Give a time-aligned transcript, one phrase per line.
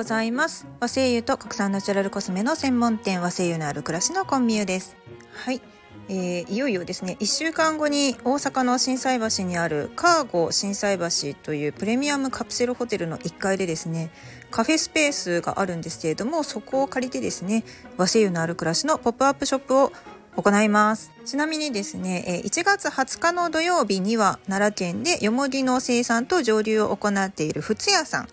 [0.00, 0.66] ございます。
[0.80, 4.96] 和製油と国産ナチュラルコスメの専門店和製油のある暮らしのコンビューです。
[5.44, 5.60] はい、
[6.08, 14.10] えー、いよいよですね1週間後に大阪の心斎橋にあるカーゴ心斎橋というプレミアムカプセルホテルの1階でですね
[14.50, 17.62] カフェスペースがあるんですけれどもそこを借りてですね
[17.98, 19.92] 和製油のある暮らしのポップアップショップを
[20.36, 21.12] 行います。
[21.24, 28.28] ちなみにですね1月20日の土曜日には奈良県でよもぎの生産と蒸留を行っているふつやさん。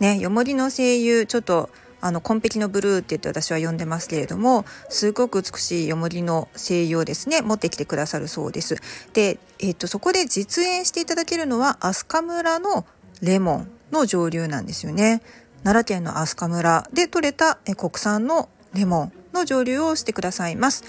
[0.00, 1.70] ねよもぎの声優ちょっと
[2.00, 8.76] あの紺碧のブルーって言って私は呼んでますけれどもすごく美しいよもぎの声優をですね持ってきてくださるそうです。
[9.12, 12.84] で、えっとそこで実演していただけるのは飛鳥村の
[13.22, 15.22] レモンの蒸留なんですよね。
[15.62, 20.82] 奈良県の飛鳥村で採れた国産のレモンの蒸留をしてくださいます。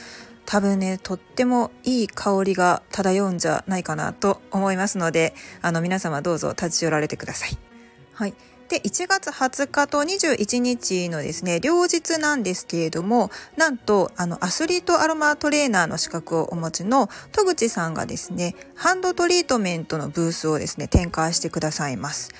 [0.45, 7.57] 多分ねとってもいい香りが漂うんじゃないかなと思いますのであの皆様どうぞ立ち寄られてください。
[8.13, 8.34] はい
[8.70, 22.31] で1月20日と21日のですね両日なんですけれどもなんとあのアスリートアロマトレーナーの資格をお持ちの戸口さんがですねハンドトリートメントのブースをですね展開してくださいます。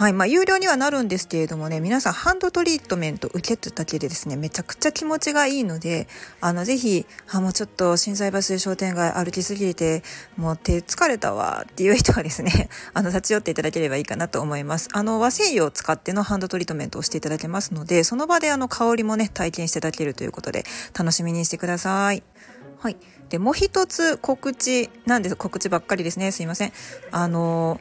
[0.00, 6.08] はいまあ、有料にはなるんですけれどもね皆さんハンドトリートメント受けただけでですねめちゃくちゃ気持ちがいいので
[6.40, 10.02] あのぜひあもうちょっと心斎橋商店街歩きすぎて
[10.38, 20.64] もう手疲れたわっていう人はですね あの立ち寄っていただければいいかなと思いますあの和製油を使ってのハンドトリートメントをしていただけますのでその場であの香りもね体験していただけるということで
[20.98, 22.22] 楽しみにしてください。
[22.78, 22.96] はい。
[23.28, 25.36] で、もう一つ告知なんです。
[25.36, 26.32] 告知ばっかりですね。
[26.32, 26.72] すいません。
[27.10, 27.78] あの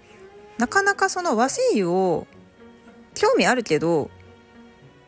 [0.60, 2.28] なかなかその和製油を
[3.16, 4.12] 興味あるけど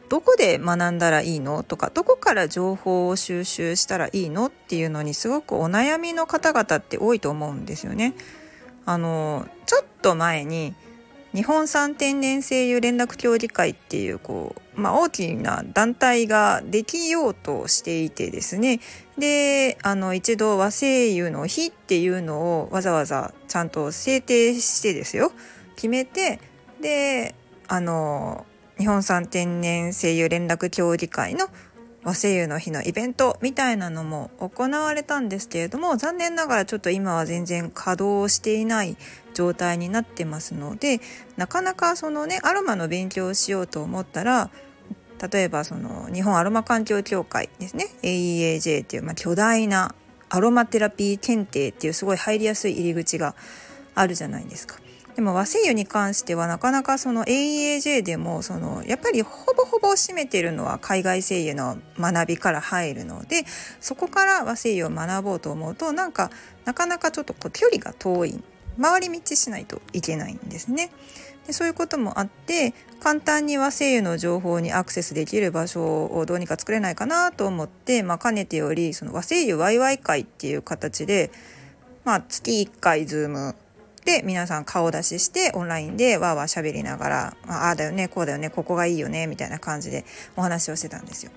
[0.09, 1.63] どこで学んだらいいの？
[1.63, 4.47] とかどこから情報を収集したらいいの？
[4.47, 8.13] っていうのにすごくお悩みの方々って多いと思うんですよね。
[8.85, 10.73] あのちょっと前に
[11.33, 18.80] 日本産天然精油連絡協議会っていうこう、まあ、大きな団体ができようとしていてですね。
[19.17, 25.32] であの一度和声優の日っていうのをわざわざちゃんと制定してですよ。
[25.76, 26.39] 決めて
[26.80, 27.36] で
[27.67, 28.45] あの
[28.77, 31.48] 日本産天然声優連絡協議会の
[32.04, 38.98] 和声優の日のイベントみたいなのも行われたんですけれども残念ながらちょっと今は全然稼働していない
[39.34, 41.00] 状態になってますので
[41.38, 44.50] なかなかそのねアロマの勉強をしようと思ったら
[45.32, 49.94] 例えばその日本アロマ環境協会ですね AEAJ っていう、まあ、巨大な
[50.30, 53.36] アロマテラピー検定っていうすごい入りやすい入り口が
[53.94, 54.80] あるじゃないですか。
[55.16, 63.44] でも和製油に関してはなかなかその AEAJ でもそのやっぱりほぼほぼ占めてるのは海外製油の学びから入るので
[63.80, 66.32] そこから和製油を学ぼうと思うとなんか
[66.66, 68.44] なかなかちょっとこう距離が遠い
[68.80, 70.92] 回り道しないといけないんですね。
[71.45, 81.32] でそういうこともあって簡単に和製油の情報にアクセスできる場所をどうにか作れないかなと思って、まあ、かねてよりその和製油ワイワイ会っていう形で、
[82.05, 83.55] まあ、月1回ズーム
[84.06, 91.32] で皆さん顔出ししてオンラインでわーわー喋りながらああだよねこうだよねここがいいよねみたいな感じでお話をしてたんですよ。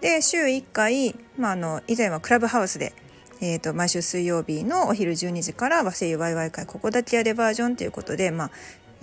[0.00, 2.92] で週1回、まあ、あの以前はクラブハウスで、
[3.40, 8.50] えーと、毎週水曜日のお昼12時から和製油ワイワイ会ここだけやでバージョンということで、まあ、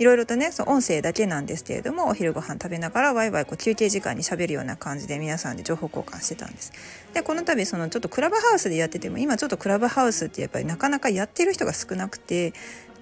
[0.02, 6.72] いろいろとねその音声だけなんですけれどもお昼ご飯食べながらワイワイこう休憩時間にしゃべるような感じで皆さんで情報交換してたんです。
[7.14, 12.52] でこの度そのちょっとクラブハウスでやってても今ちょっとクラブハウスってやっぱりなかなかやってる人が少なくて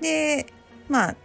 [0.03, 0.47] で
[0.91, 1.17] まあ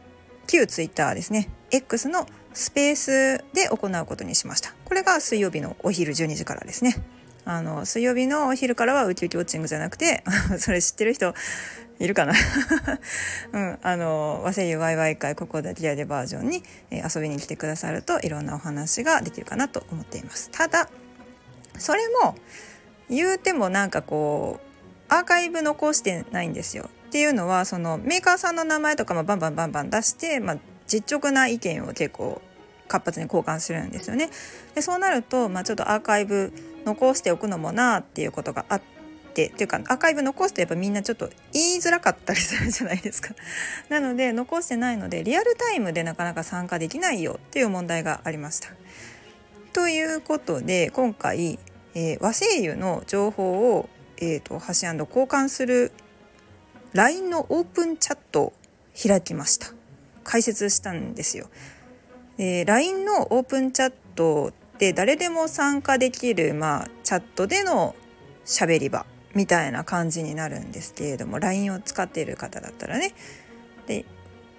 [0.48, 1.50] 旧ツイッターですね。
[1.72, 4.74] X のスペースで行うことにしました。
[4.86, 6.96] これが水曜日のお昼12時からですね。
[7.44, 10.24] あの水曜日のお昼からはウキウキウォッチングじゃなくて
[10.58, 11.36] それ知ってる人
[12.00, 12.34] いるかな。
[13.54, 20.50] うんあの和製油ワイワイ会ここだけやでバージョンに、え、遊びに来てくださるといろんなお話ができるかなと思っています。
[20.52, 20.90] ただ
[21.78, 22.36] それも
[23.10, 26.90] 言うてもなんかこうアーカイブ残してないんですよ。
[27.08, 32.42] っていうのはそのメーカーさんの名前とかもバンバンバンバン出して、まあ、実直な意見を結構
[32.88, 34.30] 活発に交換するんですよね。
[34.74, 36.52] でそうなると、まあ、ちょっとアーカイブ
[36.86, 38.95] 残しておくのもなっていうことがあって
[39.44, 43.34] っていうかアーカイブ残すとやっぱみんなちょっと言いづらかったりするじゃないですか。
[43.90, 48.70] なので残してないのでリアルタイムでなかなか参加できないよっていう問題がありました。
[49.74, 51.60] ということで今回、
[51.94, 55.92] えー、和製油の情報を、えーと、と箸交換する
[56.94, 58.54] LINE のオープンチャットを
[58.96, 59.74] 開きました
[60.24, 61.50] 解説したんですよ
[62.38, 67.96] で LINE のオープンチャットっ誰でも参加できる、まあ、チャットでの
[68.46, 69.06] 喋り場
[69.36, 73.14] みたいな感じになるんですけれども LINE を使っている方だったらね
[73.86, 74.06] で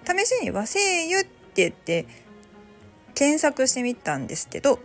[0.05, 2.05] 試しに和製油って言って
[3.15, 4.79] 検索してみたんですけど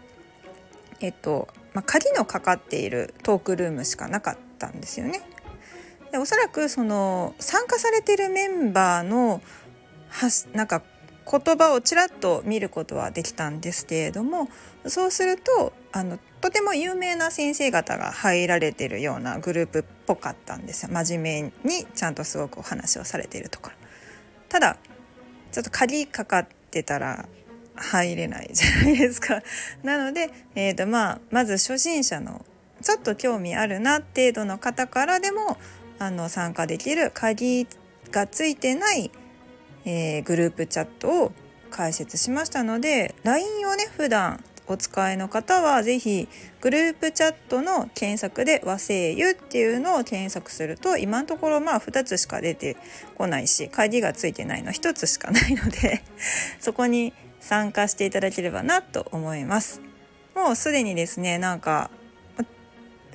[1.00, 5.20] えっと、まあ、鍵のかかっているトークルームしかなかったんですよね。
[6.12, 9.40] でおそらくその参加されてるメンバーの
[10.10, 10.82] はなんか
[11.30, 14.48] 言葉をちらっと見ることはできたんですけれども
[14.86, 20.92] そうするとあのとても有名な先生方が入られてるようなグループっぽかったんですよ。
[20.92, 23.76] 真面目にちゃんとすごくお話をされているところ。
[24.48, 24.76] ただ
[25.52, 27.28] ちょっと鍵かかってたら
[27.76, 29.42] 入れないじゃないですか。
[29.82, 32.44] なので、えーとまあ、まず初心者の
[32.82, 35.58] ちょっと興味あるな程度の方からでも
[35.98, 37.66] あの参加できる鍵
[38.10, 39.10] がついてない
[39.84, 41.32] えー、グループチャットを
[41.70, 46.28] 解説しましたので LINE をね普段お使いの方は是非
[46.60, 52.76] グループチャットの検索で和製油っていうのを検索すると今のところまあ2つしか出て
[53.16, 56.02] こないし鍵がついてないの1つしかないので
[56.60, 59.80] そこに参加していただければなと思います。
[60.34, 61.90] もうすでにですねなんか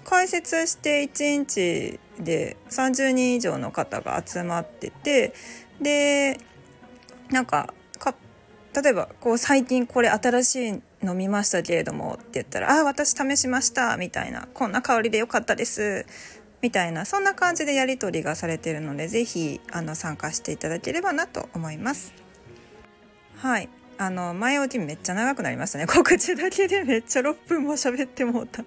[0.03, 5.33] 解説して1日で30人以上の方が集まってて
[5.81, 6.39] で
[7.29, 8.15] なんかか
[8.73, 16.05] 例えばこう最近これ新しいの見ましたけれどもって言ったら「あ私試しました」みたいな「こんな香りでよかったです」
[16.61, 22.13] みたいなそんな感じでやり取りがされてるので是非あの参加していただければなと思います。
[23.37, 23.69] はい
[23.99, 28.63] あの前置きめっちゃ長くなりましたね 告知だけでめっちゃ6分も喋ってもうた。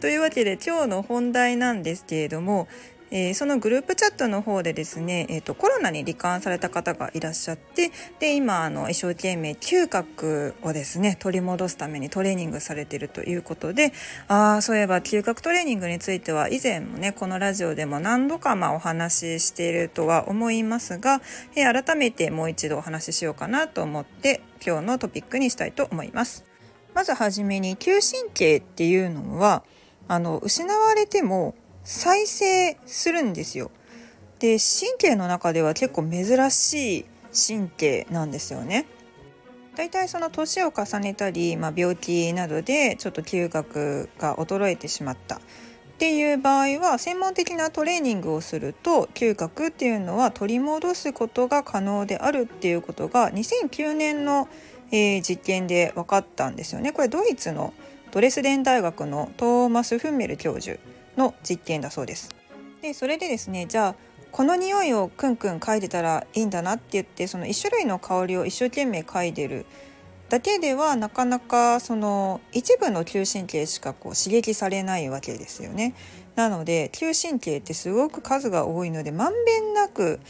[0.00, 2.68] というわけで今日の本題なんですけれども
[3.10, 13.92] えー、そのグループチャットの方でですね、えーと、コロナに罹患された方がいらっしゃってで今あの一生懸命嗅覚をですね取り戻すためにトレーニングされているということで
[14.28, 21.20] ああそういえば嗅覚トレーニングについては以前もねこのラジオでも何度かまあお話ししているとは思いますが、
[21.54, 26.44] えー、改めてもう一度お話ししようかなと思って今日のトピックにしたいと思います。
[26.94, 29.62] まずはじめに嗅神経っていうのは
[30.08, 31.54] あの失われても
[31.88, 33.70] 再生するんですよ。
[34.40, 38.84] で神経の中では結構珍しい神経なんですよね。
[39.74, 45.40] だいたいその年を重ねたり、まあ、病気などでちょっと嗅覚が衰えてしまったっ
[45.96, 54.46] ていう場合は専門的なトレーニングをすると嗅覚っていうのは取り戻すことが可能であるっていうことが2009年の、
[54.90, 56.92] えー、実験で分かったんですよね。
[56.92, 57.72] これドイツの
[58.10, 60.78] ドレスデン大学のトーマス・フンメル教授
[61.18, 62.34] の実験だそうです。
[62.80, 63.94] でそれでですねじゃあ
[64.30, 69.66] この匂いをクンクン嗅いでたらいいんだなって言ってその1種類の香りを一生懸命嗅いでる
[70.28, 75.94] だけではなかなかその一部の嗅神経しかこう刺激されないわけですよね。
[76.36, 80.20] なので嗅神経ってすごく数が多いのでまんべんなく、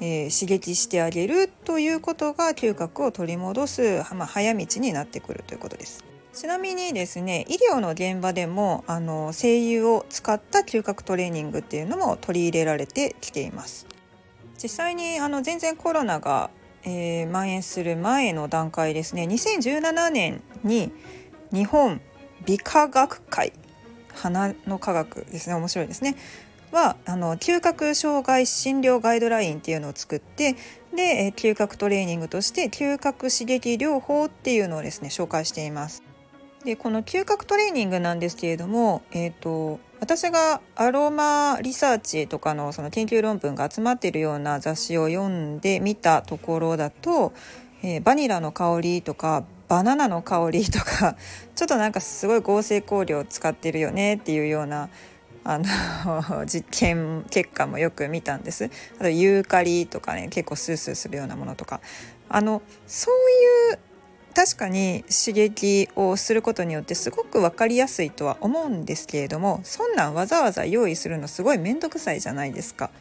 [0.00, 6.04] えー、刺激してあげるということが嗅覚を取り戻す、まあ、早道になってくるということです。
[6.32, 13.86] ちなみにですね医療の現場でもあの精油を使った嗅覚トレーニングっていうのも取り入れられてきています。
[14.62, 16.50] 実際にあの全然コロナが、
[16.82, 20.90] えー、蔓延する前の段階ですね2017年に
[21.52, 22.00] 日本
[22.44, 23.52] 美化学会
[24.12, 26.16] 花の科学ですね面白いですね
[26.72, 30.56] はあの嗅覚障害診療ガイドラインっていうのを作って
[30.94, 36.07] で嗅覚トレーニングとして嗅覚刺激療法っていうのをですね紹介しています。
[36.68, 47.32] でこの嗅覚トレーニングなんですけれども、えーと、私がアロマリサーチとかのその研究論文が集まっているような雑誌を読んでみたところだと、
[47.82, 51.16] えー、バニラの香りとかバナナの香りとか
[51.56, 54.90] ちょっとなんかすごい合成香料を使ってるよねっていうような
[55.44, 55.64] あの
[56.44, 58.70] 実験結果もよく見たんです。
[58.98, 61.80] あとユーカリとかね結構スースーするようなものとか。
[62.30, 63.14] あのそう
[63.72, 63.78] いう
[64.38, 72.92] 確かに刺激をすることによってすごく分かりやすいとは思うんですけれどもそんなんわざわざ用意するのすごい面倒くさいじゃないですか。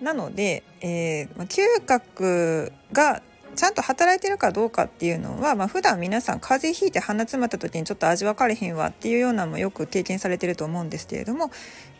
[0.00, 3.20] なので、えー、嗅覚が
[3.56, 11.50] ちゃんと働いてるかどうかっていうのは、まあ、普段皆さん風邪ひいて鼻詰まった時にちょっと味分かれへんわっていうようなのもよく経験されてると思うんですけれども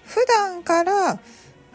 [0.05, 1.19] 普段から、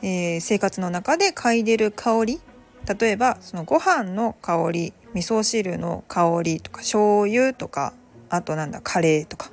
[0.02, 2.40] えー、生活の中で嗅いでる香り
[2.88, 7.94] 例えばそのご飯の香り味噌汁の香りとか醤油とか
[8.30, 9.52] あとなんだカレーとか。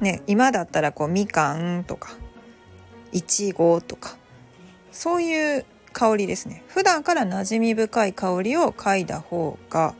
[0.00, 2.10] ね今だったらこうみかんとか
[3.12, 4.16] いちごとか。
[4.90, 6.62] そういう香りですね。
[6.68, 9.94] 普段から馴染み深い香りを嗅いだ方が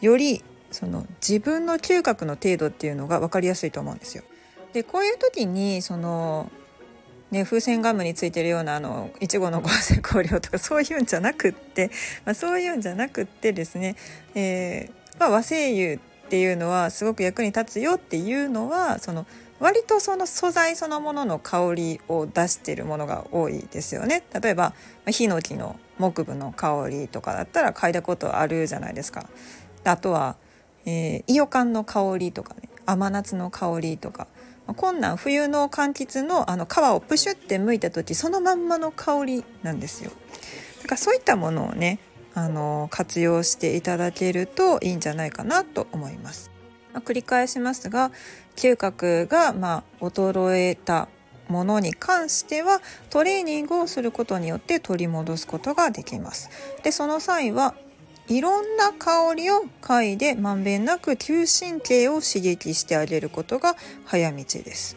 [0.00, 4.22] よりその自分の嗅覚の程度っていうのが分かりやすいと思うんですよ。
[4.72, 6.50] でこういう時にその
[7.30, 11.90] ね、風船ガムについてるようなあのいちごの合成香料とか そういうんじゃなくって、
[12.24, 13.96] まあ、そういうんじゃなくってですね、
[14.34, 15.98] えーまあ、和精油っ
[16.30, 19.26] ていうのはすごく役に立つよっていうのはその
[19.60, 24.22] 割とその素材そのものの香りを出しているものが多いですよね。
[24.40, 24.72] 例えば
[25.08, 29.28] ヒノキの木部の香りとかだったら嗅いだことあるじゃないですか。
[29.84, 30.36] あとは、
[30.86, 34.28] えー、イヨカンの香りとかね甘夏の香りとか。
[34.76, 40.10] こんなん冬の柑橘のあの皮をプシュって剥いた時そのまんまの香りなんですよ。
[40.82, 41.98] だからそういったものをね
[42.34, 46.50] あの活用していただけるといいんじゃないかなと思います、
[46.92, 48.12] ま、繰り返しますが
[48.56, 51.08] 嗅覚がまあ衰えた
[51.48, 56.50] ものに関してはトレーニングをすることによって取り戻すことができます。
[56.82, 57.74] でその際は
[58.28, 64.96] いろんな香りを嗅いでまんべんなく嗅神経を刺激してあげることが早道です。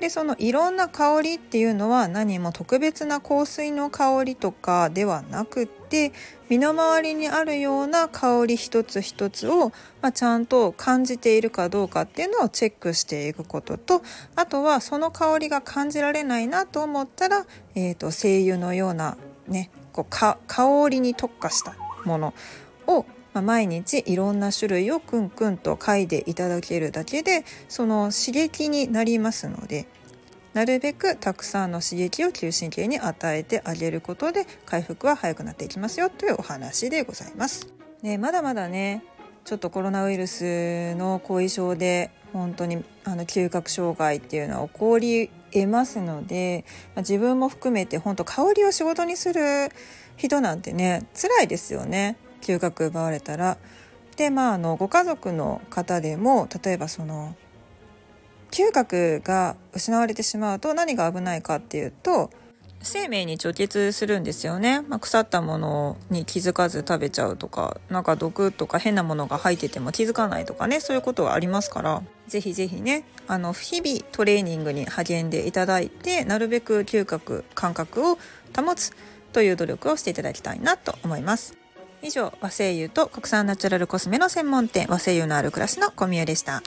[0.00, 6.12] でそのいろんな香りっていうのは何も特別な香水の香りとかではなくって
[6.48, 9.68] 身の回りにあるような香り一つ一つを、
[10.02, 14.02] まあ、ちゃんと感じているかどうかっていうのをチェックしていくことと
[14.34, 19.16] あとはその香りが感じられないなと思ったら、えーと、精油のような
[19.46, 20.36] ねこう香
[20.90, 22.34] りに特化したもの
[22.86, 29.86] を毎日いろんな種類をクンクンと嗅いでいただけるだけでその刺激になりますので
[30.52, 37.66] なるべくたくさんの刺激を嗅神経に与えてあげることで回復は早くなっていきますよというお話でございます。
[38.02, 39.02] ね、まだまだね
[39.44, 46.64] ちょっとコロナウイルスの後遺症で本当にあの嗅覚障害っていうのは起こり得ますので、
[46.94, 49.70] まあ、自分も含めて本当香りを仕事にする
[50.16, 53.58] 人なんてね辛いですよね嗅覚奪われたら。
[54.16, 57.34] でまああのご家族の方でも例えばその
[58.50, 62.30] 嗅覚が失われてしまうと何が危ないかっていうと
[62.84, 78.18] 生命に直結するんですよね、まあ、腐ったものに気づかず食べちゃうとかなんか毒とか変なものが入ってても気づかないとかねそういうことはありますから是非是非ねあの日々トレーニングに励んでいただいてなるべく嗅覚感覚を
[78.54, 78.92] 保つ
[79.32, 81.63] という努力をしていただきたいなと思います。
[82.04, 86.62] 以上和製油と国産ナチュラルコスメの専門店和製油のある暮らしの小宮でした。